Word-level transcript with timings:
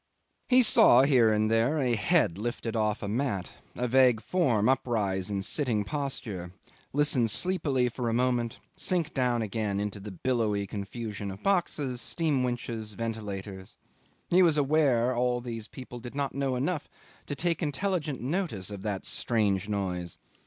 'He 0.49 0.63
saw 0.63 1.03
here 1.03 1.31
and 1.31 1.45
there 1.51 1.77
a 1.77 1.93
head 1.93 2.35
lifted 2.39 2.75
off 2.75 3.03
a 3.03 3.07
mat, 3.07 3.51
a 3.75 3.87
vague 3.87 4.19
form 4.19 4.67
uprise 4.67 5.29
in 5.29 5.43
sitting 5.43 5.83
posture, 5.83 6.51
listen 6.91 7.27
sleepily 7.27 7.87
for 7.87 8.09
a 8.09 8.13
moment, 8.15 8.57
sink 8.75 9.13
down 9.13 9.43
again 9.43 9.79
into 9.79 9.99
the 9.99 10.09
billowy 10.09 10.65
confusion 10.65 11.29
of 11.29 11.43
boxes, 11.43 12.01
steam 12.01 12.41
winches, 12.43 12.95
ventilators. 12.95 13.75
He 14.31 14.41
was 14.41 14.57
aware 14.57 15.13
all 15.15 15.39
these 15.39 15.67
people 15.67 15.99
did 15.99 16.15
not 16.15 16.33
know 16.33 16.55
enough 16.55 16.89
to 17.27 17.35
take 17.35 17.61
intelligent 17.61 18.21
notice 18.21 18.71
of 18.71 18.81
that 18.81 19.05
strange 19.05 19.69
noise. 19.69 20.17